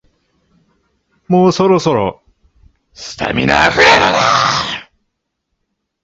[1.27, 2.23] もうそろそろ、
[2.91, 4.19] スタミナあふれるな